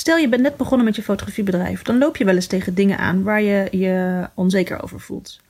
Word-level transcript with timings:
Stel 0.00 0.16
je 0.16 0.28
bent 0.28 0.42
net 0.42 0.56
begonnen 0.56 0.86
met 0.86 0.96
je 0.96 1.02
fotografiebedrijf, 1.02 1.82
dan 1.82 1.98
loop 1.98 2.16
je 2.16 2.24
wel 2.24 2.34
eens 2.34 2.46
tegen 2.46 2.74
dingen 2.74 2.98
aan 2.98 3.22
waar 3.22 3.42
je 3.42 3.68
je 3.70 4.28
onzeker 4.34 4.82
over 4.82 5.00
voelt. 5.00 5.40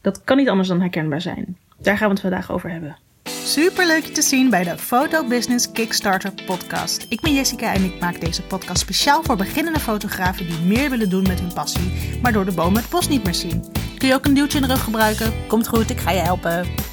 Dat 0.00 0.24
kan 0.24 0.36
niet 0.36 0.48
anders 0.48 0.68
dan 0.68 0.80
herkenbaar 0.80 1.20
zijn. 1.20 1.56
Daar 1.78 1.96
gaan 1.96 2.06
we 2.06 2.12
het 2.12 2.22
vandaag 2.22 2.52
over 2.52 2.70
hebben. 2.70 2.96
Super 3.44 3.86
leuk 3.86 4.04
je 4.04 4.12
te 4.12 4.22
zien 4.22 4.50
bij 4.50 4.64
de 4.64 4.78
Photo 4.78 5.26
Business 5.26 5.72
Kickstarter 5.72 6.32
podcast. 6.46 7.06
Ik 7.08 7.20
ben 7.20 7.34
Jessica 7.34 7.74
en 7.74 7.84
ik 7.84 8.00
maak 8.00 8.20
deze 8.20 8.42
podcast 8.42 8.80
speciaal 8.80 9.22
voor 9.22 9.36
beginnende 9.36 9.80
fotografen 9.80 10.46
die 10.46 10.60
meer 10.60 10.90
willen 10.90 11.10
doen 11.10 11.26
met 11.28 11.40
hun 11.40 11.52
passie, 11.52 12.18
maar 12.22 12.32
door 12.32 12.44
de 12.44 12.54
bomen 12.54 12.80
het 12.80 12.90
bos 12.90 13.08
niet 13.08 13.24
meer 13.24 13.34
zien. 13.34 13.64
Kun 13.98 14.08
je 14.08 14.14
ook 14.14 14.24
een 14.24 14.34
duwtje 14.34 14.58
in 14.58 14.66
de 14.66 14.72
rug 14.72 14.84
gebruiken? 14.84 15.32
Komt 15.48 15.68
goed, 15.68 15.90
ik 15.90 16.00
ga 16.00 16.10
je 16.10 16.20
helpen. 16.20 16.89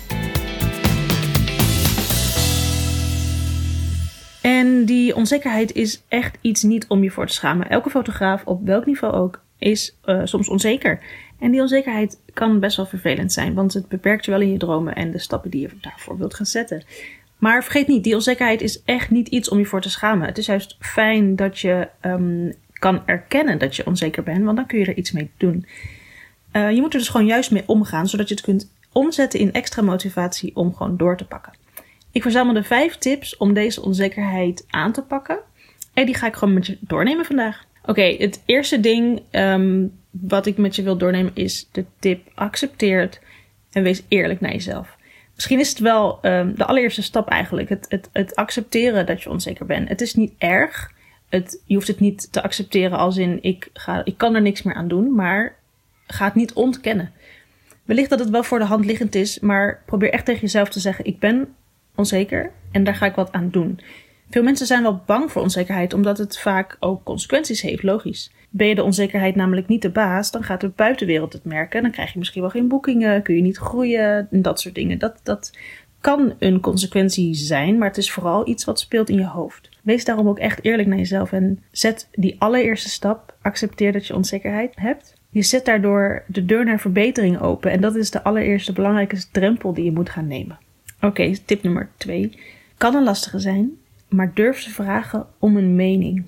En 4.47 4.85
die 4.85 5.15
onzekerheid 5.15 5.73
is 5.73 6.03
echt 6.07 6.37
iets 6.41 6.63
niet 6.63 6.87
om 6.87 7.03
je 7.03 7.11
voor 7.11 7.27
te 7.27 7.33
schamen. 7.33 7.69
Elke 7.69 7.89
fotograaf, 7.89 8.45
op 8.45 8.65
welk 8.65 8.85
niveau 8.85 9.13
ook, 9.13 9.41
is 9.57 9.97
uh, 10.05 10.21
soms 10.23 10.49
onzeker. 10.49 10.99
En 11.39 11.51
die 11.51 11.61
onzekerheid 11.61 12.19
kan 12.33 12.59
best 12.59 12.77
wel 12.77 12.85
vervelend 12.85 13.33
zijn, 13.33 13.53
want 13.53 13.73
het 13.73 13.87
beperkt 13.87 14.25
je 14.25 14.31
wel 14.31 14.41
in 14.41 14.51
je 14.51 14.57
dromen 14.57 14.95
en 14.95 15.11
de 15.11 15.19
stappen 15.19 15.49
die 15.49 15.61
je 15.61 15.69
daarvoor 15.81 16.17
wilt 16.17 16.33
gaan 16.33 16.45
zetten. 16.45 16.83
Maar 17.37 17.63
vergeet 17.63 17.87
niet, 17.87 18.03
die 18.03 18.15
onzekerheid 18.15 18.61
is 18.61 18.81
echt 18.85 19.09
niet 19.09 19.27
iets 19.27 19.49
om 19.49 19.57
je 19.57 19.65
voor 19.65 19.81
te 19.81 19.89
schamen. 19.89 20.27
Het 20.27 20.37
is 20.37 20.45
juist 20.45 20.77
fijn 20.79 21.35
dat 21.35 21.59
je 21.59 21.89
um, 22.01 22.53
kan 22.73 23.01
erkennen 23.05 23.57
dat 23.57 23.75
je 23.75 23.85
onzeker 23.85 24.23
bent, 24.23 24.43
want 24.43 24.57
dan 24.57 24.65
kun 24.65 24.79
je 24.79 24.85
er 24.85 24.97
iets 24.97 25.11
mee 25.11 25.31
doen. 25.37 25.65
Uh, 26.53 26.71
je 26.71 26.81
moet 26.81 26.93
er 26.93 26.99
dus 26.99 27.09
gewoon 27.09 27.27
juist 27.27 27.51
mee 27.51 27.63
omgaan, 27.65 28.07
zodat 28.07 28.27
je 28.27 28.35
het 28.35 28.43
kunt 28.43 28.71
omzetten 28.91 29.39
in 29.39 29.53
extra 29.53 29.81
motivatie 29.81 30.55
om 30.55 30.75
gewoon 30.75 30.97
door 30.97 31.17
te 31.17 31.25
pakken. 31.25 31.53
Ik 32.17 32.23
verzamelde 32.23 32.63
vijf 32.63 32.95
tips 32.95 33.37
om 33.37 33.53
deze 33.53 33.81
onzekerheid 33.81 34.65
aan 34.69 34.91
te 34.91 35.01
pakken. 35.01 35.39
En 35.93 36.05
die 36.05 36.15
ga 36.15 36.27
ik 36.27 36.35
gewoon 36.35 36.53
met 36.53 36.65
je 36.65 36.77
doornemen 36.79 37.25
vandaag. 37.25 37.65
Oké, 37.85 38.01
het 38.01 38.43
eerste 38.45 38.79
ding 38.79 39.21
um, 39.31 39.99
wat 40.09 40.45
ik 40.45 40.57
met 40.57 40.75
je 40.75 40.83
wil 40.83 40.97
doornemen 40.97 41.31
is 41.33 41.67
de 41.71 41.85
tip: 41.99 42.31
accepteer 42.33 43.01
het 43.01 43.21
en 43.71 43.83
wees 43.83 44.03
eerlijk 44.07 44.39
naar 44.39 44.51
jezelf. 44.51 44.97
Misschien 45.35 45.59
is 45.59 45.69
het 45.69 45.79
wel 45.79 46.19
um, 46.21 46.55
de 46.55 46.65
allereerste 46.65 47.01
stap 47.01 47.29
eigenlijk. 47.29 47.69
Het, 47.69 47.85
het, 47.89 48.09
het 48.11 48.35
accepteren 48.35 49.05
dat 49.05 49.23
je 49.23 49.29
onzeker 49.29 49.65
bent. 49.65 49.89
Het 49.89 50.01
is 50.01 50.13
niet 50.13 50.33
erg. 50.37 50.91
Het, 51.29 51.61
je 51.65 51.75
hoeft 51.75 51.87
het 51.87 51.99
niet 51.99 52.31
te 52.31 52.43
accepteren 52.43 52.97
als 52.97 53.17
in 53.17 53.39
ik, 53.41 53.69
ga, 53.73 54.01
ik 54.05 54.17
kan 54.17 54.35
er 54.35 54.41
niks 54.41 54.61
meer 54.61 54.75
aan 54.75 54.87
doen, 54.87 55.15
maar 55.15 55.55
ga 56.07 56.25
het 56.25 56.35
niet 56.35 56.53
ontkennen. 56.53 57.11
Wellicht 57.85 58.09
dat 58.09 58.19
het 58.19 58.29
wel 58.29 58.43
voor 58.43 58.59
de 58.59 58.65
hand 58.65 58.85
liggend 58.85 59.15
is, 59.15 59.39
maar 59.39 59.83
probeer 59.85 60.11
echt 60.11 60.25
tegen 60.25 60.41
jezelf 60.41 60.69
te 60.69 60.79
zeggen: 60.79 61.05
ik 61.05 61.19
ben 61.19 61.55
onzeker 61.97 62.51
en 62.71 62.83
daar 62.83 62.95
ga 62.95 63.05
ik 63.05 63.15
wat 63.15 63.31
aan 63.31 63.49
doen. 63.49 63.79
Veel 64.29 64.43
mensen 64.43 64.67
zijn 64.67 64.81
wel 64.81 65.01
bang 65.05 65.31
voor 65.31 65.41
onzekerheid, 65.41 65.93
omdat 65.93 66.17
het 66.17 66.39
vaak 66.39 66.77
ook 66.79 67.03
consequenties 67.03 67.61
heeft, 67.61 67.83
logisch. 67.83 68.31
Ben 68.49 68.67
je 68.67 68.75
de 68.75 68.83
onzekerheid 68.83 69.35
namelijk 69.35 69.67
niet 69.67 69.81
de 69.81 69.89
baas, 69.89 70.31
dan 70.31 70.43
gaat 70.43 70.61
de 70.61 70.71
buitenwereld 70.75 71.33
het 71.33 71.45
merken. 71.45 71.81
Dan 71.81 71.91
krijg 71.91 72.13
je 72.13 72.19
misschien 72.19 72.41
wel 72.41 72.49
geen 72.49 72.67
boekingen, 72.67 73.21
kun 73.21 73.35
je 73.35 73.41
niet 73.41 73.57
groeien 73.57 74.27
en 74.31 74.41
dat 74.41 74.59
soort 74.59 74.75
dingen. 74.75 74.99
Dat, 74.99 75.19
dat 75.23 75.57
kan 76.01 76.33
een 76.39 76.59
consequentie 76.59 77.33
zijn, 77.35 77.77
maar 77.77 77.87
het 77.87 77.97
is 77.97 78.11
vooral 78.11 78.47
iets 78.47 78.65
wat 78.65 78.79
speelt 78.79 79.09
in 79.09 79.17
je 79.17 79.25
hoofd. 79.25 79.69
Wees 79.83 80.05
daarom 80.05 80.27
ook 80.27 80.39
echt 80.39 80.63
eerlijk 80.63 80.87
naar 80.87 80.97
jezelf 80.97 81.31
en 81.31 81.63
zet 81.71 82.07
die 82.11 82.35
allereerste 82.39 82.89
stap. 82.89 83.35
Accepteer 83.41 83.91
dat 83.91 84.07
je 84.07 84.15
onzekerheid 84.15 84.73
hebt. 84.75 85.13
Je 85.29 85.41
zet 85.41 85.65
daardoor 85.65 86.23
de 86.27 86.45
deur 86.45 86.65
naar 86.65 86.79
verbetering 86.79 87.39
open 87.41 87.71
en 87.71 87.81
dat 87.81 87.95
is 87.95 88.11
de 88.11 88.23
allereerste 88.23 88.73
belangrijkste 88.73 89.31
drempel 89.31 89.73
die 89.73 89.83
je 89.83 89.91
moet 89.91 90.09
gaan 90.09 90.27
nemen. 90.27 90.57
Oké, 91.01 91.37
tip 91.45 91.63
nummer 91.63 91.89
twee. 91.97 92.39
Kan 92.77 92.95
een 92.95 93.03
lastige 93.03 93.39
zijn, 93.39 93.71
maar 94.07 94.33
durf 94.33 94.63
te 94.63 94.69
vragen 94.69 95.27
om 95.39 95.57
een 95.57 95.75
mening. 95.75 96.25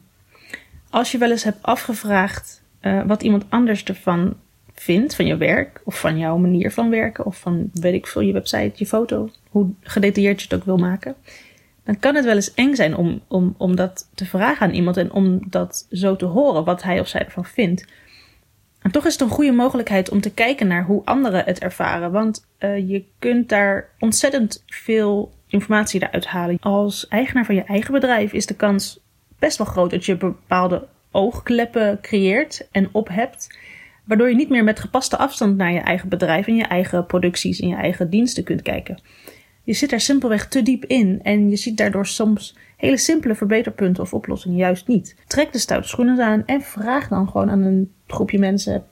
Als 0.89 1.11
je 1.11 1.17
wel 1.17 1.31
eens 1.31 1.43
hebt 1.43 1.63
afgevraagd 1.63 2.63
uh, 2.81 3.03
wat 3.05 3.23
iemand 3.23 3.45
anders 3.49 3.83
ervan 3.83 4.35
vindt, 4.73 5.15
van 5.15 5.25
je 5.25 5.37
werk, 5.37 5.81
of 5.83 5.99
van 5.99 6.17
jouw 6.17 6.37
manier 6.37 6.71
van 6.71 6.89
werken, 6.89 7.25
of 7.25 7.39
van, 7.39 7.69
weet 7.73 7.93
ik 7.93 8.07
veel, 8.07 8.21
je 8.21 8.33
website, 8.33 8.71
je 8.75 8.85
foto, 8.85 9.29
hoe 9.49 9.69
gedetailleerd 9.81 10.41
je 10.41 10.47
het 10.49 10.59
ook 10.59 10.65
wil 10.65 10.77
maken, 10.77 11.15
dan 11.83 11.99
kan 11.99 12.15
het 12.15 12.25
wel 12.25 12.35
eens 12.35 12.53
eng 12.53 12.75
zijn 12.75 12.95
om, 12.95 13.21
om, 13.27 13.55
om 13.57 13.75
dat 13.75 14.09
te 14.15 14.25
vragen 14.25 14.67
aan 14.67 14.73
iemand 14.73 14.97
en 14.97 15.11
om 15.11 15.39
dat 15.49 15.87
zo 15.91 16.15
te 16.15 16.25
horen, 16.25 16.63
wat 16.63 16.83
hij 16.83 16.99
of 16.99 17.07
zij 17.07 17.25
ervan 17.25 17.45
vindt. 17.45 17.85
En 18.81 18.91
toch 18.91 19.05
is 19.05 19.13
het 19.13 19.21
een 19.21 19.29
goede 19.29 19.51
mogelijkheid 19.51 20.09
om 20.09 20.21
te 20.21 20.33
kijken 20.33 20.67
naar 20.67 20.85
hoe 20.85 21.05
anderen 21.05 21.45
het 21.45 21.59
ervaren. 21.59 22.11
Want 22.11 22.47
uh, 22.59 22.89
je 22.89 23.03
kunt 23.19 23.49
daar 23.49 23.89
ontzettend 23.99 24.63
veel 24.65 25.33
informatie 25.47 26.01
eruit 26.03 26.25
halen. 26.25 26.57
Als 26.59 27.07
eigenaar 27.07 27.45
van 27.45 27.55
je 27.55 27.63
eigen 27.63 27.93
bedrijf 27.93 28.33
is 28.33 28.45
de 28.45 28.55
kans 28.55 28.99
best 29.39 29.57
wel 29.57 29.67
groot 29.67 29.91
dat 29.91 30.05
je 30.05 30.17
bepaalde 30.17 30.87
oogkleppen 31.11 32.01
creëert 32.01 32.67
en 32.71 32.89
ophebt. 32.91 33.57
Waardoor 34.05 34.29
je 34.29 34.35
niet 34.35 34.49
meer 34.49 34.63
met 34.63 34.79
gepaste 34.79 35.17
afstand 35.17 35.57
naar 35.57 35.71
je 35.71 35.79
eigen 35.79 36.09
bedrijf 36.09 36.47
en 36.47 36.55
je 36.55 36.63
eigen 36.63 37.05
producties 37.05 37.59
en 37.59 37.67
je 37.67 37.75
eigen 37.75 38.09
diensten 38.09 38.43
kunt 38.43 38.61
kijken. 38.61 39.01
Je 39.63 39.73
zit 39.73 39.89
daar 39.89 39.99
simpelweg 39.99 40.47
te 40.47 40.61
diep 40.61 40.85
in 40.85 41.19
en 41.23 41.49
je 41.49 41.55
ziet 41.55 41.77
daardoor 41.77 42.07
soms 42.07 42.57
hele 42.79 42.97
simpele 42.97 43.35
verbeterpunten 43.35 44.03
of 44.03 44.13
oplossingen 44.13 44.57
juist 44.57 44.87
niet. 44.87 45.15
Trek 45.27 45.51
de 45.51 45.57
stoute 45.57 45.87
schoenen 45.87 46.21
aan 46.21 46.43
en 46.45 46.61
vraag 46.61 47.07
dan 47.07 47.29
gewoon 47.29 47.49
aan 47.49 47.61
een 47.61 47.91
groepje 48.07 48.39
mensen. 48.39 48.83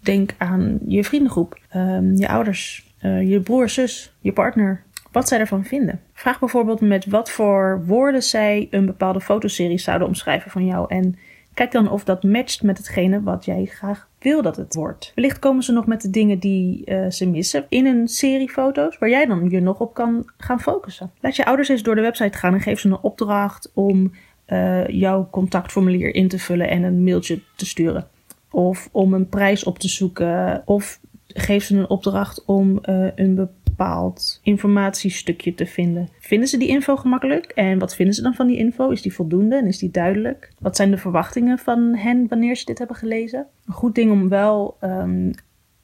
Denk 0.00 0.34
aan 0.38 0.78
je 0.86 1.04
vriendengroep, 1.04 1.58
um, 1.76 2.16
je 2.16 2.28
ouders, 2.28 2.94
uh, 3.02 3.30
je 3.30 3.40
broer, 3.40 3.68
zus, 3.68 4.14
je 4.20 4.32
partner. 4.32 4.82
Wat 5.12 5.28
zij 5.28 5.38
ervan 5.38 5.64
vinden. 5.64 6.00
Vraag 6.12 6.38
bijvoorbeeld 6.38 6.80
met 6.80 7.06
wat 7.06 7.30
voor 7.30 7.82
woorden 7.86 8.22
zij 8.22 8.68
een 8.70 8.86
bepaalde 8.86 9.20
fotoserie 9.20 9.78
zouden 9.78 10.08
omschrijven 10.08 10.50
van 10.50 10.66
jou. 10.66 10.86
En 10.88 11.18
kijk 11.54 11.72
dan 11.72 11.90
of 11.90 12.04
dat 12.04 12.22
matcht 12.22 12.62
met 12.62 12.78
hetgene 12.78 13.22
wat 13.22 13.44
jij 13.44 13.64
graag 13.64 14.08
wil 14.18 14.42
dat 14.42 14.56
het 14.56 14.74
wordt. 14.74 15.12
Wellicht 15.14 15.38
komen 15.38 15.62
ze 15.62 15.72
nog 15.72 15.86
met 15.86 16.00
de 16.00 16.10
dingen 16.10 16.38
die 16.38 16.82
uh, 16.86 17.10
ze 17.10 17.28
missen 17.28 17.66
in 17.68 17.86
een 17.86 18.08
serie 18.08 18.50
foto's, 18.50 18.98
waar 18.98 19.08
jij 19.08 19.26
dan 19.26 19.50
je 19.50 19.60
nog 19.60 19.80
op 19.80 19.94
kan 19.94 20.30
gaan 20.36 20.60
focussen. 20.60 21.10
Laat 21.20 21.36
je 21.36 21.44
ouders 21.44 21.68
eens 21.68 21.82
door 21.82 21.94
de 21.94 22.00
website 22.00 22.38
gaan 22.38 22.54
en 22.54 22.60
geef 22.60 22.80
ze 22.80 22.88
een 22.88 22.98
opdracht 23.02 23.70
om 23.74 24.12
uh, 24.46 24.88
jouw 24.88 25.28
contactformulier 25.30 26.14
in 26.14 26.28
te 26.28 26.38
vullen 26.38 26.68
en 26.68 26.82
een 26.82 27.04
mailtje 27.04 27.40
te 27.56 27.66
sturen. 27.66 28.08
Of 28.50 28.88
om 28.92 29.14
een 29.14 29.28
prijs 29.28 29.64
op 29.64 29.78
te 29.78 29.88
zoeken. 29.88 30.62
Of 30.64 31.00
geef 31.34 31.64
ze 31.64 31.76
een 31.76 31.88
opdracht 31.88 32.44
om 32.44 32.78
uh, 32.82 33.08
een 33.14 33.34
bepaald 33.34 34.40
informatiestukje 34.42 35.54
te 35.54 35.66
vinden. 35.66 36.08
Vinden 36.18 36.48
ze 36.48 36.58
die 36.58 36.68
info 36.68 36.96
gemakkelijk? 36.96 37.44
En 37.46 37.78
wat 37.78 37.94
vinden 37.94 38.14
ze 38.14 38.22
dan 38.22 38.34
van 38.34 38.46
die 38.46 38.56
info? 38.56 38.90
Is 38.90 39.02
die 39.02 39.14
voldoende 39.14 39.56
en 39.56 39.66
is 39.66 39.78
die 39.78 39.90
duidelijk? 39.90 40.52
Wat 40.58 40.76
zijn 40.76 40.90
de 40.90 40.98
verwachtingen 40.98 41.58
van 41.58 41.94
hen 41.94 42.26
wanneer 42.28 42.56
ze 42.56 42.64
dit 42.64 42.78
hebben 42.78 42.96
gelezen? 42.96 43.46
Een 43.66 43.74
goed 43.74 43.94
ding 43.94 44.10
om 44.10 44.28
wel 44.28 44.76
um, 44.80 45.30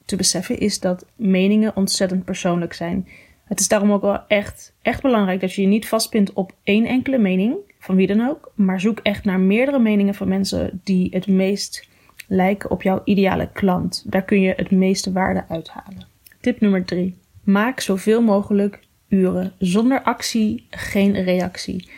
te 0.04 0.16
beseffen 0.16 0.58
is 0.58 0.80
dat 0.80 1.06
meningen 1.16 1.76
ontzettend 1.76 2.24
persoonlijk 2.24 2.72
zijn. 2.72 3.08
Het 3.44 3.60
is 3.60 3.68
daarom 3.68 3.92
ook 3.92 4.02
wel 4.02 4.26
echt, 4.28 4.74
echt 4.82 5.02
belangrijk 5.02 5.40
dat 5.40 5.52
je 5.52 5.62
je 5.62 5.68
niet 5.68 5.88
vastpint 5.88 6.32
op 6.32 6.52
één 6.62 6.86
enkele 6.86 7.18
mening, 7.18 7.56
van 7.78 7.96
wie 7.96 8.06
dan 8.06 8.28
ook, 8.28 8.52
maar 8.54 8.80
zoek 8.80 8.98
echt 8.98 9.24
naar 9.24 9.40
meerdere 9.40 9.78
meningen 9.78 10.14
van 10.14 10.28
mensen 10.28 10.80
die 10.84 11.08
het 11.10 11.26
meest 11.26 11.88
lijken 12.30 12.70
op 12.70 12.82
jouw 12.82 13.00
ideale 13.04 13.48
klant. 13.52 14.04
Daar 14.06 14.22
kun 14.22 14.40
je 14.40 14.52
het 14.56 14.70
meeste 14.70 15.12
waarde 15.12 15.44
uithalen. 15.48 16.06
Tip 16.40 16.60
nummer 16.60 16.84
3. 16.84 17.16
Maak 17.44 17.80
zoveel 17.80 18.22
mogelijk 18.22 18.80
uren. 19.08 19.52
Zonder 19.58 20.02
actie 20.02 20.66
geen 20.70 21.22
reactie. 21.22 21.88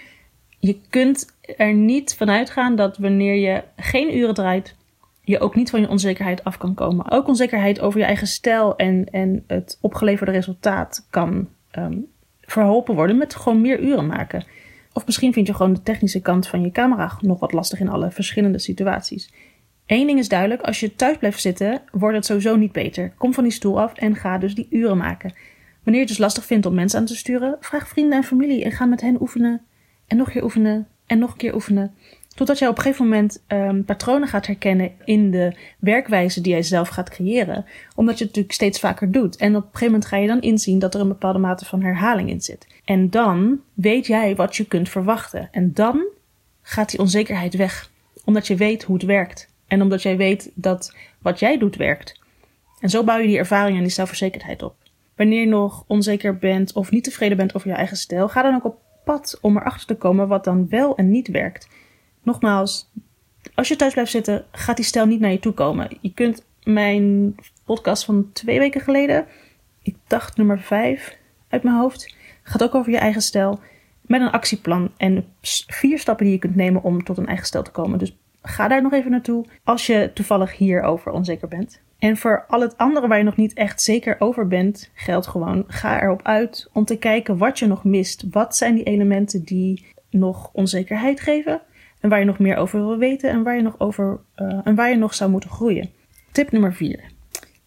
Je 0.59 0.81
kunt 0.89 1.37
er 1.57 1.75
niet 1.75 2.15
van 2.15 2.31
uitgaan 2.31 2.77
dat 2.77 2.99
wanneer 2.99 3.35
je 3.35 3.63
geen 3.77 4.17
uren 4.17 4.35
draait, 4.35 4.77
je 5.23 5.41
ook 5.41 5.55
niet 5.55 5.71
van 5.71 5.81
je 5.81 5.89
onzekerheid 5.89 6.45
af 6.45 6.59
kan 6.59 6.75
komen. 6.75 7.11
Ook 7.11 7.29
onzekerheid 7.29 7.81
over 7.81 7.99
je 7.99 8.07
eigen 8.07 8.27
stijl 8.27 8.77
en, 8.77 9.11
en 9.11 9.45
het 9.47 9.79
opgeleverde 9.81 10.33
resultaat 10.33 11.07
kan 11.11 11.49
um, 11.79 12.07
verholpen 12.41 12.95
worden 12.95 13.17
met 13.17 13.35
gewoon 13.35 13.61
meer 13.61 13.81
uren 13.81 14.07
maken. 14.07 14.45
Of 14.93 15.07
misschien 15.07 15.33
vind 15.33 15.47
je 15.47 15.55
gewoon 15.55 15.73
de 15.73 15.83
technische 15.83 16.21
kant 16.21 16.49
van 16.49 16.63
je 16.63 16.71
camera 16.71 17.19
nog 17.21 17.41
wat 17.41 17.53
lastig 17.53 17.81
in 17.81 17.89
alle 17.89 18.11
verschillende 18.11 18.59
situaties. 18.59 19.33
Eén 19.87 20.07
ding 20.07 20.19
is 20.19 20.29
duidelijk, 20.29 20.63
als 20.63 20.81
je 20.81 20.95
thuis 20.95 21.17
blijft 21.17 21.41
zitten, 21.41 21.83
wordt 21.91 22.17
het 22.17 22.27
sowieso 22.27 22.57
niet 22.57 22.73
beter. 22.73 23.13
Kom 23.19 23.35
van 23.35 23.43
die 23.43 23.53
stoel 23.53 23.81
af 23.81 23.93
en 23.95 24.17
ga 24.17 24.39
dus 24.39 24.55
die 24.55 24.67
uren 24.71 24.97
maken. 24.97 25.33
Wanneer 25.83 26.03
je 26.03 26.07
het 26.07 26.09
dus 26.09 26.19
lastig 26.19 26.45
vindt 26.45 26.67
om 26.67 26.75
mensen 26.75 26.99
aan 26.99 27.05
te 27.05 27.17
sturen, 27.17 27.57
vraag 27.61 27.89
vrienden 27.89 28.19
en 28.19 28.25
familie 28.25 28.65
en 28.65 28.73
ga 28.73 28.85
met 28.85 29.01
hen 29.01 29.21
oefenen. 29.21 29.61
En 30.07 30.17
nog 30.17 30.27
een 30.27 30.33
keer 30.33 30.43
oefenen 30.45 30.89
en 31.07 31.19
nog 31.19 31.31
een 31.31 31.37
keer 31.37 31.55
oefenen. 31.55 31.95
Totdat 32.35 32.59
jij 32.59 32.69
op 32.69 32.77
een 32.77 32.83
gegeven 32.83 33.05
moment 33.05 33.43
um, 33.49 33.85
patronen 33.85 34.29
gaat 34.29 34.47
herkennen 34.47 34.93
in 35.05 35.31
de 35.31 35.57
werkwijze 35.79 36.41
die 36.41 36.53
jij 36.53 36.63
zelf 36.63 36.89
gaat 36.89 37.11
creëren. 37.11 37.65
Omdat 37.95 38.19
je 38.19 38.25
het 38.25 38.35
natuurlijk 38.35 38.55
steeds 38.55 38.81
vaker 38.81 39.11
doet. 39.11 39.37
En 39.37 39.57
op 39.57 39.63
een 39.63 39.69
gegeven 39.69 39.87
moment 39.87 40.07
ga 40.07 40.17
je 40.17 40.27
dan 40.27 40.41
inzien 40.41 40.79
dat 40.79 40.95
er 40.95 41.01
een 41.01 41.09
bepaalde 41.09 41.39
mate 41.39 41.65
van 41.65 41.83
herhaling 41.83 42.29
in 42.29 42.41
zit. 42.41 42.67
En 42.85 43.11
dan 43.11 43.61
weet 43.75 44.07
jij 44.07 44.37
wat 44.37 44.57
je 44.57 44.67
kunt 44.67 44.89
verwachten. 44.89 45.49
En 45.51 45.73
dan 45.73 46.05
gaat 46.63 46.91
die 46.91 47.01
onzekerheid 47.01 47.57
weg. 47.57 47.91
Omdat 48.25 48.47
je 48.47 48.57
weet 48.57 48.83
hoe 48.83 48.97
het 48.97 49.05
werkt. 49.05 49.52
En 49.73 49.83
omdat 49.83 50.03
jij 50.03 50.17
weet 50.17 50.51
dat 50.55 50.97
wat 51.19 51.39
jij 51.39 51.59
doet 51.59 51.77
werkt. 51.77 52.21
En 52.81 52.89
zo 52.89 53.05
bouw 53.05 53.19
je 53.19 53.27
die 53.27 53.39
ervaring 53.39 53.77
en 53.77 53.83
die 53.83 53.93
zelfverzekerdheid 53.93 54.63
op. 54.63 54.75
Wanneer 55.17 55.41
je 55.41 55.47
nog 55.47 55.85
onzeker 55.87 56.39
bent 56.39 56.73
of 56.73 56.91
niet 56.91 57.05
tevreden 57.05 57.37
bent 57.37 57.55
over 57.55 57.69
je 57.69 57.75
eigen 57.75 57.97
stijl, 57.97 58.29
ga 58.29 58.43
dan 58.43 58.55
ook 58.55 58.65
op 58.65 58.79
pad 59.05 59.39
om 59.41 59.57
erachter 59.57 59.87
te 59.87 59.95
komen 59.95 60.29
wat 60.29 60.45
dan 60.45 60.69
wel 60.69 60.97
en 60.97 61.11
niet 61.11 61.29
werkt. 61.29 61.69
Nogmaals, 62.23 62.91
als 63.55 63.69
je 63.69 63.77
thuis 63.77 63.93
blijft 63.93 64.11
zitten, 64.11 64.45
gaat 64.51 64.77
die 64.77 64.85
stijl 64.85 65.07
niet 65.07 65.21
naar 65.21 65.31
je 65.31 65.39
toe 65.39 65.53
komen. 65.53 65.89
Je 66.01 66.13
kunt 66.13 66.45
mijn 66.63 67.35
podcast 67.65 68.05
van 68.05 68.33
twee 68.33 68.59
weken 68.59 68.81
geleden, 68.81 69.27
ik 69.83 69.97
dacht 70.07 70.37
nummer 70.37 70.61
vijf 70.61 71.19
uit 71.49 71.63
mijn 71.63 71.77
hoofd, 71.77 72.17
gaat 72.43 72.63
ook 72.63 72.75
over 72.75 72.93
je 72.93 72.99
eigen 72.99 73.23
stijl. 73.23 73.61
Met 74.01 74.21
een 74.21 74.31
actieplan 74.31 74.91
en 74.97 75.25
vier 75.67 75.99
stappen 75.99 76.25
die 76.25 76.35
je 76.35 76.41
kunt 76.41 76.57
nemen 76.57 76.83
om 76.83 77.05
tot 77.05 77.19
een 77.19 77.27
eigen 77.27 77.47
stijl 77.47 77.65
te 77.65 77.71
komen. 77.71 77.99
Dus 77.99 78.17
ga 78.43 78.69
daar 78.69 78.83
nog 78.83 78.93
even 78.93 79.11
naartoe 79.11 79.45
als 79.65 79.87
je 79.87 80.11
toevallig 80.15 80.57
hierover 80.57 81.13
onzeker 81.13 81.49
bent. 81.49 81.81
En 81.99 82.17
voor 82.17 82.45
al 82.49 82.61
het 82.61 82.77
andere 82.77 83.09
waar 83.09 83.19
je 83.19 83.25
nog 83.25 83.37
niet 83.37 83.55
echt 83.55 83.83
zeker 83.83 84.17
over 84.19 84.47
bent, 84.47 84.91
geldt 84.95 85.27
gewoon: 85.27 85.65
ga 85.67 86.03
erop 86.03 86.23
uit 86.23 86.69
om 86.73 86.85
te 86.85 86.99
kijken 86.99 87.39
wat 87.39 87.59
je 87.59 87.67
nog 87.67 87.85
mist. 87.85 88.25
Wat 88.31 88.57
zijn 88.57 88.75
die 88.75 88.85
elementen 88.85 89.45
die 89.45 89.87
nog 90.11 90.51
onzekerheid 90.53 91.21
geven? 91.21 91.61
En 92.01 92.09
waar 92.09 92.19
je 92.19 92.25
nog 92.25 92.39
meer 92.39 92.57
over 92.57 92.81
wil 92.81 92.99
weten 92.99 93.31
en 93.31 93.43
waar 93.43 93.57
je 93.57 93.63
nog, 93.63 93.81
over, 93.81 94.21
uh, 94.37 94.61
en 94.65 94.75
waar 94.75 94.91
je 94.91 94.97
nog 94.97 95.15
zou 95.15 95.31
moeten 95.31 95.51
groeien. 95.51 95.91
Tip 96.33 96.53
nummer 96.53 96.75
4. 96.75 97.01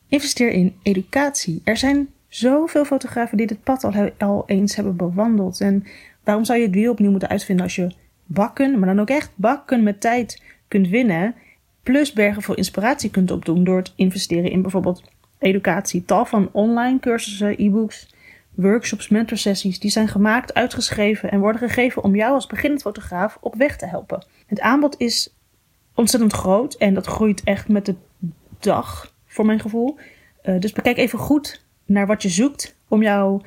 Investeer 0.07 0.49
in 0.49 0.75
educatie. 0.83 1.61
Er 1.63 1.77
zijn 1.77 2.09
zoveel 2.27 2.85
fotografen 2.85 3.37
die 3.37 3.47
dit 3.47 3.63
pad 3.63 3.83
al, 3.83 4.11
al 4.17 4.43
eens 4.45 4.75
hebben 4.75 4.95
bewandeld. 4.95 5.61
En 5.61 5.83
waarom 6.23 6.45
zou 6.45 6.59
je 6.59 6.65
het 6.65 6.75
wiel 6.75 6.91
opnieuw 6.91 7.11
moeten 7.11 7.29
uitvinden 7.29 7.65
als 7.65 7.75
je 7.75 7.91
bakken, 8.25 8.79
maar 8.79 8.87
dan 8.87 8.99
ook 8.99 9.09
echt 9.09 9.31
bakken 9.35 9.83
met 9.83 10.01
tijd 10.01 10.41
kunt 10.67 10.87
winnen? 10.87 11.35
Plus 11.83 12.13
bergen 12.13 12.41
voor 12.41 12.57
inspiratie 12.57 13.09
kunt 13.09 13.31
opdoen 13.31 13.63
door 13.63 13.81
te 13.81 13.91
investeren 13.95 14.51
in 14.51 14.61
bijvoorbeeld 14.61 15.03
educatie. 15.39 16.05
Tal 16.05 16.25
van 16.25 16.49
online 16.51 16.99
cursussen, 16.99 17.55
e-books, 17.57 18.13
workshops, 18.55 19.09
mentorsessies. 19.09 19.79
Die 19.79 19.91
zijn 19.91 20.07
gemaakt, 20.07 20.53
uitgeschreven 20.53 21.31
en 21.31 21.39
worden 21.39 21.61
gegeven 21.69 22.03
om 22.03 22.15
jou 22.15 22.33
als 22.33 22.47
beginnend 22.47 22.81
fotograaf 22.81 23.37
op 23.41 23.55
weg 23.55 23.77
te 23.77 23.85
helpen. 23.85 24.25
Het 24.45 24.59
aanbod 24.59 24.95
is 24.99 25.33
ontzettend 25.93 26.33
groot 26.33 26.73
en 26.73 26.93
dat 26.93 27.05
groeit 27.05 27.43
echt 27.43 27.67
met 27.67 27.85
de 27.85 27.95
dag, 28.59 29.13
voor 29.25 29.45
mijn 29.45 29.59
gevoel. 29.59 29.97
Uh, 30.43 30.59
dus 30.59 30.71
bekijk 30.71 30.97
even 30.97 31.19
goed 31.19 31.63
naar 31.85 32.07
wat 32.07 32.21
je 32.21 32.29
zoekt 32.29 32.75
om 32.87 33.01
jouw 33.01 33.41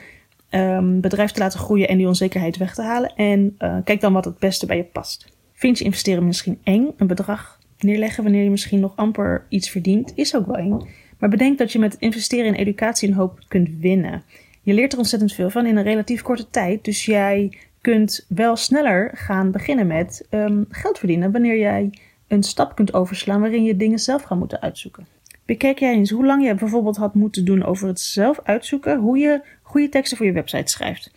um, 0.50 1.00
bedrijf 1.00 1.30
te 1.30 1.40
laten 1.40 1.58
groeien 1.58 1.88
en 1.88 1.96
die 1.96 2.06
onzekerheid 2.06 2.56
weg 2.56 2.74
te 2.74 2.82
halen. 2.82 3.12
En 3.16 3.56
uh, 3.58 3.76
kijk 3.84 4.00
dan 4.00 4.12
wat 4.12 4.24
het 4.24 4.38
beste 4.38 4.66
bij 4.66 4.76
je 4.76 4.84
past. 4.84 5.36
Vind 5.58 5.78
je 5.78 5.84
investeren 5.84 6.26
misschien 6.26 6.58
eng? 6.62 6.90
Een 6.96 7.06
bedrag 7.06 7.58
neerleggen 7.78 8.22
wanneer 8.22 8.42
je 8.42 8.50
misschien 8.50 8.80
nog 8.80 8.96
amper 8.96 9.46
iets 9.48 9.70
verdient, 9.70 10.12
is 10.14 10.36
ook 10.36 10.46
wel 10.46 10.56
eng. 10.56 10.88
Maar 11.18 11.28
bedenk 11.28 11.58
dat 11.58 11.72
je 11.72 11.78
met 11.78 11.96
investeren 11.98 12.46
in 12.46 12.54
educatie 12.54 13.08
een 13.08 13.14
hoop 13.14 13.38
kunt 13.48 13.68
winnen. 13.80 14.22
Je 14.62 14.72
leert 14.74 14.92
er 14.92 14.98
ontzettend 14.98 15.32
veel 15.32 15.50
van 15.50 15.66
in 15.66 15.76
een 15.76 15.82
relatief 15.82 16.22
korte 16.22 16.50
tijd. 16.50 16.84
Dus 16.84 17.04
jij 17.04 17.58
kunt 17.80 18.26
wel 18.28 18.56
sneller 18.56 19.10
gaan 19.14 19.50
beginnen 19.50 19.86
met 19.86 20.26
um, 20.30 20.66
geld 20.70 20.98
verdienen 20.98 21.32
wanneer 21.32 21.58
jij 21.58 21.90
een 22.28 22.42
stap 22.42 22.74
kunt 22.74 22.94
overslaan 22.94 23.40
waarin 23.40 23.64
je 23.64 23.76
dingen 23.76 23.98
zelf 23.98 24.22
gaat 24.22 24.38
moeten 24.38 24.60
uitzoeken. 24.60 25.06
Bekijk 25.44 25.78
jij 25.78 25.94
eens 25.94 26.10
hoe 26.10 26.26
lang 26.26 26.46
je 26.46 26.54
bijvoorbeeld 26.54 26.96
had 26.96 27.14
moeten 27.14 27.44
doen 27.44 27.64
over 27.64 27.88
het 27.88 28.00
zelf 28.00 28.40
uitzoeken 28.42 28.98
hoe 28.98 29.18
je 29.18 29.40
goede 29.62 29.88
teksten 29.88 30.16
voor 30.16 30.26
je 30.26 30.32
website 30.32 30.70
schrijft. 30.70 31.10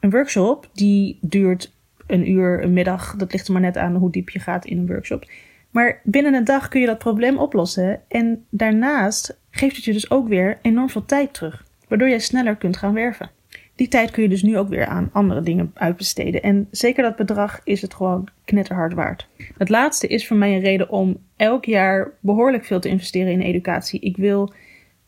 Een 0.00 0.10
workshop 0.10 0.70
die 0.72 1.18
duurt 1.20 1.72
een 2.12 2.30
uur, 2.30 2.62
een 2.62 2.72
middag, 2.72 3.16
dat 3.16 3.32
ligt 3.32 3.46
er 3.46 3.52
maar 3.52 3.62
net 3.62 3.76
aan 3.76 3.94
hoe 3.94 4.10
diep 4.10 4.30
je 4.30 4.38
gaat 4.38 4.64
in 4.64 4.78
een 4.78 4.86
workshop. 4.86 5.30
Maar 5.70 6.00
binnen 6.04 6.34
een 6.34 6.44
dag 6.44 6.68
kun 6.68 6.80
je 6.80 6.86
dat 6.86 6.98
probleem 6.98 7.38
oplossen 7.38 8.00
en 8.08 8.44
daarnaast 8.50 9.38
geeft 9.50 9.76
het 9.76 9.84
je 9.84 9.92
dus 9.92 10.10
ook 10.10 10.28
weer 10.28 10.58
enorm 10.62 10.90
veel 10.90 11.04
tijd 11.04 11.34
terug, 11.34 11.64
waardoor 11.88 12.08
jij 12.08 12.18
sneller 12.18 12.56
kunt 12.56 12.76
gaan 12.76 12.94
werven. 12.94 13.30
Die 13.74 13.88
tijd 13.88 14.10
kun 14.10 14.22
je 14.22 14.28
dus 14.28 14.42
nu 14.42 14.58
ook 14.58 14.68
weer 14.68 14.86
aan 14.86 15.10
andere 15.12 15.42
dingen 15.42 15.70
uitbesteden. 15.74 16.42
En 16.42 16.68
zeker 16.70 17.02
dat 17.02 17.16
bedrag 17.16 17.60
is 17.64 17.82
het 17.82 17.94
gewoon 17.94 18.28
knetterhard 18.44 18.94
waard. 18.94 19.28
Het 19.58 19.68
laatste 19.68 20.06
is 20.06 20.26
voor 20.26 20.36
mij 20.36 20.54
een 20.54 20.60
reden 20.60 20.90
om 20.90 21.16
elk 21.36 21.64
jaar 21.64 22.10
behoorlijk 22.20 22.64
veel 22.64 22.80
te 22.80 22.88
investeren 22.88 23.32
in 23.32 23.40
educatie. 23.40 24.00
Ik 24.00 24.16
wil 24.16 24.52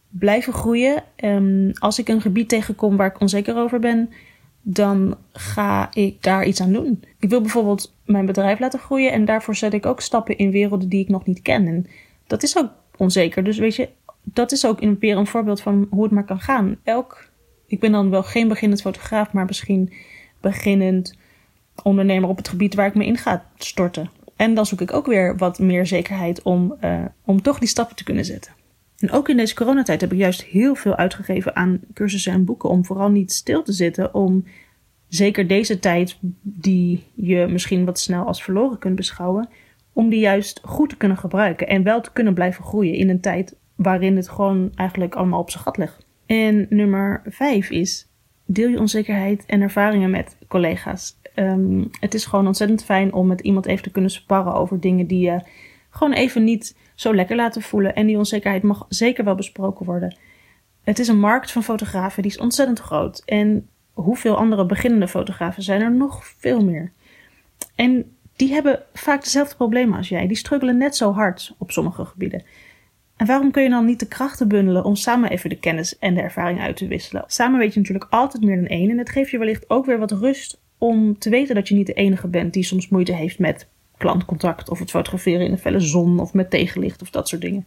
blijven 0.08 0.52
groeien. 0.52 1.02
Um, 1.24 1.70
als 1.72 1.98
ik 1.98 2.08
een 2.08 2.20
gebied 2.20 2.48
tegenkom 2.48 2.96
waar 2.96 3.06
ik 3.06 3.20
onzeker 3.20 3.56
over 3.56 3.78
ben, 3.78 4.10
dan 4.62 5.16
ga 5.32 5.88
ik 5.92 6.22
daar 6.22 6.44
iets 6.44 6.60
aan 6.60 6.72
doen. 6.72 7.04
Ik 7.18 7.28
wil 7.28 7.40
bijvoorbeeld 7.40 7.94
mijn 8.04 8.26
bedrijf 8.26 8.58
laten 8.58 8.78
groeien 8.78 9.12
en 9.12 9.24
daarvoor 9.24 9.56
zet 9.56 9.72
ik 9.72 9.86
ook 9.86 10.00
stappen 10.00 10.38
in 10.38 10.50
werelden 10.50 10.88
die 10.88 11.00
ik 11.00 11.08
nog 11.08 11.26
niet 11.26 11.42
ken. 11.42 11.66
En 11.66 11.86
dat 12.26 12.42
is 12.42 12.58
ook 12.58 12.70
onzeker. 12.96 13.44
Dus 13.44 13.58
weet 13.58 13.76
je, 13.76 13.88
dat 14.22 14.52
is 14.52 14.66
ook 14.66 14.80
weer 14.80 15.16
een 15.16 15.26
voorbeeld 15.26 15.60
van 15.60 15.86
hoe 15.90 16.02
het 16.02 16.12
maar 16.12 16.24
kan 16.24 16.40
gaan. 16.40 16.76
Elk 16.82 17.30
ik 17.72 17.80
ben 17.80 17.92
dan 17.92 18.10
wel 18.10 18.22
geen 18.22 18.48
beginnend 18.48 18.80
fotograaf, 18.80 19.32
maar 19.32 19.44
misschien 19.44 19.92
beginnend 20.40 21.16
ondernemer 21.82 22.28
op 22.28 22.36
het 22.36 22.48
gebied 22.48 22.74
waar 22.74 22.86
ik 22.86 22.94
me 22.94 23.06
in 23.06 23.16
ga 23.16 23.44
storten. 23.56 24.10
En 24.36 24.54
dan 24.54 24.66
zoek 24.66 24.80
ik 24.80 24.92
ook 24.92 25.06
weer 25.06 25.36
wat 25.36 25.58
meer 25.58 25.86
zekerheid 25.86 26.42
om, 26.42 26.76
uh, 26.84 27.04
om 27.24 27.42
toch 27.42 27.58
die 27.58 27.68
stappen 27.68 27.96
te 27.96 28.04
kunnen 28.04 28.24
zetten. 28.24 28.52
En 29.02 29.10
ook 29.10 29.28
in 29.28 29.36
deze 29.36 29.54
coronatijd 29.54 30.00
heb 30.00 30.12
ik 30.12 30.18
juist 30.18 30.42
heel 30.42 30.74
veel 30.74 30.96
uitgegeven 30.96 31.56
aan 31.56 31.80
cursussen 31.94 32.32
en 32.32 32.44
boeken 32.44 32.68
om 32.68 32.84
vooral 32.84 33.10
niet 33.10 33.32
stil 33.32 33.62
te 33.62 33.72
zitten. 33.72 34.14
Om 34.14 34.44
zeker 35.08 35.46
deze 35.46 35.78
tijd, 35.78 36.18
die 36.42 37.04
je 37.14 37.46
misschien 37.46 37.84
wat 37.84 37.98
snel 37.98 38.24
als 38.24 38.42
verloren 38.42 38.78
kunt 38.78 38.96
beschouwen, 38.96 39.48
om 39.92 40.08
die 40.08 40.20
juist 40.20 40.60
goed 40.64 40.88
te 40.88 40.96
kunnen 40.96 41.16
gebruiken 41.16 41.68
en 41.68 41.82
wel 41.82 42.00
te 42.00 42.12
kunnen 42.12 42.34
blijven 42.34 42.64
groeien 42.64 42.94
in 42.94 43.08
een 43.08 43.20
tijd 43.20 43.56
waarin 43.74 44.16
het 44.16 44.28
gewoon 44.28 44.72
eigenlijk 44.74 45.14
allemaal 45.14 45.40
op 45.40 45.50
zijn 45.50 45.62
gat 45.62 45.76
ligt. 45.76 46.06
En 46.26 46.66
nummer 46.68 47.22
vijf 47.24 47.70
is: 47.70 48.08
deel 48.46 48.68
je 48.68 48.80
onzekerheid 48.80 49.44
en 49.46 49.60
ervaringen 49.60 50.10
met 50.10 50.36
collega's. 50.48 51.20
Um, 51.36 51.90
het 52.00 52.14
is 52.14 52.24
gewoon 52.24 52.46
ontzettend 52.46 52.84
fijn 52.84 53.12
om 53.12 53.26
met 53.26 53.40
iemand 53.40 53.66
even 53.66 53.82
te 53.82 53.90
kunnen 53.90 54.10
sparren 54.10 54.54
over 54.54 54.80
dingen 54.80 55.06
die 55.06 55.20
je 55.20 55.40
gewoon 55.90 56.12
even 56.12 56.44
niet 56.44 56.76
zo 57.02 57.14
lekker 57.14 57.36
laten 57.36 57.62
voelen. 57.62 57.94
En 57.94 58.06
die 58.06 58.18
onzekerheid 58.18 58.62
mag 58.62 58.86
zeker 58.88 59.24
wel 59.24 59.34
besproken 59.34 59.86
worden. 59.86 60.16
Het 60.82 60.98
is 60.98 61.08
een 61.08 61.20
markt 61.20 61.50
van 61.50 61.62
fotografen 61.62 62.22
die 62.22 62.30
is 62.30 62.38
ontzettend 62.38 62.78
groot. 62.78 63.22
En 63.24 63.68
hoeveel 63.92 64.36
andere 64.36 64.66
beginnende 64.66 65.08
fotografen 65.08 65.62
zijn 65.62 65.80
er 65.80 65.92
nog 65.92 66.26
veel 66.26 66.64
meer? 66.64 66.92
En 67.74 68.16
die 68.36 68.52
hebben 68.52 68.82
vaak 68.92 69.24
dezelfde 69.24 69.56
problemen 69.56 69.96
als 69.96 70.08
jij. 70.08 70.26
Die 70.26 70.36
struggelen 70.36 70.76
net 70.76 70.96
zo 70.96 71.12
hard 71.12 71.54
op 71.58 71.70
sommige 71.70 72.04
gebieden. 72.04 72.42
En 73.16 73.26
waarom 73.26 73.50
kun 73.50 73.62
je 73.62 73.68
dan 73.68 73.84
niet 73.84 74.00
de 74.00 74.08
krachten 74.08 74.48
bundelen 74.48 74.84
om 74.84 74.96
samen 74.96 75.30
even 75.30 75.50
de 75.50 75.58
kennis 75.58 75.98
en 75.98 76.14
de 76.14 76.20
ervaring 76.20 76.60
uit 76.60 76.76
te 76.76 76.86
wisselen? 76.86 77.24
Samen 77.26 77.58
weet 77.58 77.72
je 77.72 77.80
natuurlijk 77.80 78.12
altijd 78.12 78.44
meer 78.44 78.56
dan 78.56 78.66
één 78.66 78.90
en 78.90 78.98
het 78.98 79.10
geeft 79.10 79.30
je 79.30 79.38
wellicht 79.38 79.70
ook 79.70 79.86
weer 79.86 79.98
wat 79.98 80.10
rust 80.10 80.60
om 80.78 81.18
te 81.18 81.30
weten 81.30 81.54
dat 81.54 81.68
je 81.68 81.74
niet 81.74 81.86
de 81.86 81.92
enige 81.92 82.28
bent 82.28 82.52
die 82.52 82.64
soms 82.64 82.88
moeite 82.88 83.12
heeft 83.12 83.38
met 83.38 83.68
klantcontact 84.02 84.68
of 84.68 84.78
het 84.78 84.90
fotograferen 84.90 85.46
in 85.46 85.52
de 85.52 85.58
felle 85.58 85.80
zon 85.80 86.20
of 86.20 86.34
met 86.34 86.50
tegenlicht 86.50 87.02
of 87.02 87.10
dat 87.10 87.28
soort 87.28 87.42
dingen. 87.42 87.66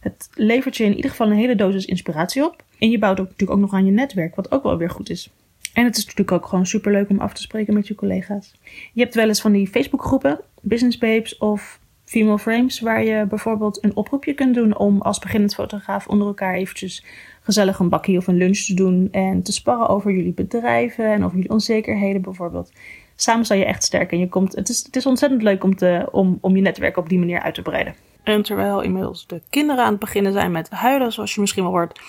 Het 0.00 0.28
levert 0.34 0.76
je 0.76 0.84
in 0.84 0.96
ieder 0.96 1.10
geval 1.10 1.30
een 1.30 1.36
hele 1.36 1.56
dosis 1.56 1.84
inspiratie 1.84 2.44
op. 2.44 2.64
En 2.78 2.90
je 2.90 2.98
bouwt 2.98 3.20
ook 3.20 3.28
natuurlijk 3.28 3.58
ook 3.58 3.64
nog 3.64 3.72
aan 3.72 3.86
je 3.86 3.92
netwerk, 3.92 4.34
wat 4.34 4.50
ook 4.50 4.62
wel 4.62 4.76
weer 4.76 4.90
goed 4.90 5.10
is. 5.10 5.30
En 5.72 5.84
het 5.84 5.96
is 5.96 6.04
natuurlijk 6.04 6.32
ook 6.32 6.46
gewoon 6.46 6.66
super 6.66 6.92
leuk 6.92 7.08
om 7.08 7.20
af 7.20 7.32
te 7.32 7.42
spreken 7.42 7.74
met 7.74 7.86
je 7.86 7.94
collega's. 7.94 8.54
Je 8.92 9.02
hebt 9.02 9.14
wel 9.14 9.28
eens 9.28 9.40
van 9.40 9.52
die 9.52 9.68
Facebookgroepen, 9.68 10.40
Business 10.62 10.98
Babes 10.98 11.38
of 11.38 11.80
Female 12.04 12.38
Frames, 12.38 12.80
waar 12.80 13.04
je 13.04 13.26
bijvoorbeeld 13.26 13.84
een 13.84 13.96
oproepje 13.96 14.34
kunt 14.34 14.54
doen 14.54 14.76
om 14.76 15.00
als 15.00 15.18
beginnend 15.18 15.54
fotograaf 15.54 16.06
onder 16.06 16.26
elkaar 16.26 16.54
eventjes 16.54 17.04
gezellig 17.42 17.78
een 17.78 17.88
bakje 17.88 18.16
of 18.16 18.26
een 18.26 18.36
lunch 18.36 18.58
te 18.58 18.74
doen 18.74 19.08
en 19.10 19.42
te 19.42 19.52
sparren 19.52 19.88
over 19.88 20.12
jullie 20.12 20.32
bedrijven 20.32 21.12
en 21.12 21.24
over 21.24 21.36
jullie 21.36 21.50
onzekerheden 21.50 22.22
bijvoorbeeld. 22.22 22.72
Samen 23.16 23.44
sta 23.44 23.54
je 23.54 23.64
echt 23.64 23.84
sterk 23.84 24.12
en 24.12 24.18
je 24.18 24.28
komt, 24.28 24.54
het, 24.54 24.68
is, 24.68 24.82
het 24.84 24.96
is 24.96 25.06
ontzettend 25.06 25.42
leuk 25.42 25.64
om, 25.64 25.76
te, 25.76 26.08
om, 26.12 26.38
om 26.40 26.56
je 26.56 26.62
netwerk 26.62 26.96
op 26.96 27.08
die 27.08 27.18
manier 27.18 27.40
uit 27.40 27.54
te 27.54 27.62
breiden. 27.62 27.94
En 28.22 28.42
terwijl 28.42 28.80
inmiddels 28.80 29.26
de 29.26 29.42
kinderen 29.50 29.84
aan 29.84 29.90
het 29.90 30.00
beginnen 30.00 30.32
zijn 30.32 30.52
met 30.52 30.70
huilen, 30.70 31.12
zoals 31.12 31.34
je 31.34 31.40
misschien 31.40 31.62
wel 31.62 31.72
hoort, 31.72 32.00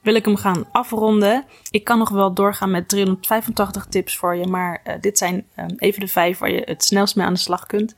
wil 0.00 0.14
ik 0.14 0.24
hem 0.24 0.36
gaan 0.36 0.64
afronden. 0.72 1.44
Ik 1.70 1.84
kan 1.84 1.98
nog 1.98 2.08
wel 2.08 2.34
doorgaan 2.34 2.70
met 2.70 2.88
385 2.88 3.86
tips 3.86 4.16
voor 4.16 4.36
je, 4.36 4.46
maar 4.46 4.82
uh, 4.86 4.94
dit 5.00 5.18
zijn 5.18 5.46
um, 5.56 5.74
even 5.76 6.00
de 6.00 6.08
vijf 6.08 6.38
waar 6.38 6.50
je 6.50 6.62
het 6.64 6.84
snelst 6.84 7.16
mee 7.16 7.26
aan 7.26 7.32
de 7.32 7.38
slag 7.38 7.66
kunt. 7.66 7.94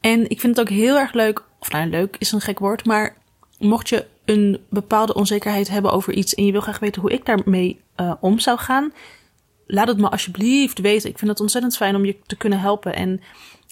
En 0.00 0.30
ik 0.30 0.40
vind 0.40 0.56
het 0.56 0.66
ook 0.68 0.76
heel 0.76 0.98
erg 0.98 1.12
leuk, 1.12 1.42
of 1.58 1.70
nou 1.70 1.86
leuk 1.88 2.16
is 2.18 2.32
een 2.32 2.40
gek 2.40 2.58
woord, 2.58 2.84
maar 2.84 3.16
mocht 3.58 3.88
je 3.88 4.06
een 4.24 4.60
bepaalde 4.70 5.14
onzekerheid 5.14 5.68
hebben 5.68 5.92
over 5.92 6.12
iets 6.12 6.34
en 6.34 6.46
je 6.46 6.52
wil 6.52 6.60
graag 6.60 6.78
weten 6.78 7.02
hoe 7.02 7.12
ik 7.12 7.26
daarmee 7.26 7.80
uh, 7.96 8.12
om 8.20 8.38
zou 8.38 8.58
gaan, 8.58 8.92
laat 9.70 9.88
het 9.88 9.98
me 9.98 10.08
alsjeblieft 10.08 10.78
weten. 10.78 11.10
Ik 11.10 11.18
vind 11.18 11.30
het 11.30 11.40
ontzettend 11.40 11.76
fijn 11.76 11.94
om 11.94 12.04
je 12.04 12.16
te 12.26 12.36
kunnen 12.36 12.60
helpen. 12.60 12.94
En 12.94 13.20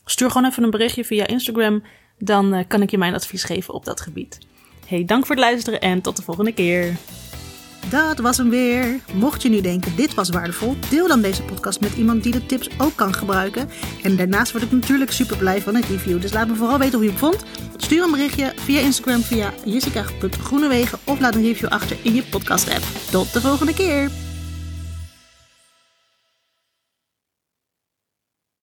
stuur 0.04 0.30
gewoon 0.30 0.50
even 0.50 0.62
een 0.62 0.70
berichtje 0.70 1.04
via 1.04 1.26
Instagram, 1.26 1.82
dan 2.18 2.54
uh, 2.54 2.60
kan 2.68 2.82
ik 2.82 2.90
je 2.90 2.98
mijn 2.98 3.14
advies 3.14 3.44
geven 3.44 3.74
op 3.74 3.84
dat 3.84 4.00
gebied. 4.00 4.38
Hey, 4.86 5.04
dank 5.04 5.26
voor 5.26 5.36
het 5.36 5.44
luisteren 5.44 5.80
en 5.80 6.00
tot 6.00 6.16
de 6.16 6.22
volgende 6.22 6.52
keer. 6.52 6.96
Dat 7.90 8.18
was 8.18 8.36
hem 8.36 8.50
weer. 8.50 9.00
Mocht 9.14 9.42
je 9.42 9.48
nu 9.48 9.60
denken 9.60 9.96
dit 9.96 10.14
was 10.14 10.28
waardevol, 10.28 10.76
deel 10.90 11.08
dan 11.08 11.20
deze 11.20 11.42
podcast 11.42 11.80
met 11.80 11.96
iemand 11.96 12.22
die 12.22 12.32
de 12.32 12.46
tips 12.46 12.68
ook 12.78 12.96
kan 12.96 13.14
gebruiken. 13.14 13.68
En 14.02 14.16
daarnaast 14.16 14.52
word 14.52 14.64
ik 14.64 14.70
natuurlijk 14.70 15.12
super 15.12 15.36
blij 15.36 15.60
van 15.60 15.74
een 15.74 15.84
review. 15.88 16.20
Dus 16.20 16.32
laat 16.32 16.48
me 16.48 16.54
vooral 16.54 16.78
weten 16.78 16.94
hoe 16.94 17.04
je 17.04 17.10
het 17.10 17.20
vond. 17.20 17.44
Stuur 17.76 18.02
een 18.04 18.10
berichtje 18.10 18.52
via 18.56 18.80
Instagram 18.80 19.20
via 19.20 19.52
jessica.groenewegen 19.64 20.98
of 21.04 21.20
laat 21.20 21.34
een 21.34 21.42
review 21.42 21.68
achter 21.68 21.96
in 22.02 22.14
je 22.14 22.22
podcast 22.22 22.70
app. 22.70 22.84
Tot 23.10 23.32
de 23.32 23.40
volgende 23.40 23.74
keer. 23.74 24.27